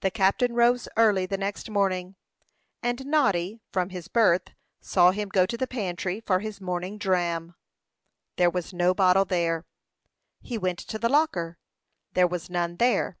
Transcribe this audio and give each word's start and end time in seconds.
The 0.00 0.10
captain 0.10 0.56
rose 0.56 0.88
early 0.96 1.26
the 1.26 1.38
next 1.38 1.70
morning, 1.70 2.16
and 2.82 3.06
Noddy, 3.06 3.60
from 3.70 3.90
his 3.90 4.08
berth, 4.08 4.48
saw 4.80 5.12
him 5.12 5.28
go 5.28 5.46
to 5.46 5.56
the 5.56 5.68
pantry 5.68 6.20
for 6.20 6.40
his 6.40 6.60
morning 6.60 6.98
dram. 6.98 7.54
There 8.34 8.50
was 8.50 8.72
no 8.74 8.94
bottle 8.94 9.24
there. 9.24 9.64
He 10.40 10.58
went 10.58 10.80
to 10.80 10.98
the 10.98 11.08
locker; 11.08 11.60
there 12.14 12.26
was 12.26 12.50
none 12.50 12.78
there. 12.78 13.16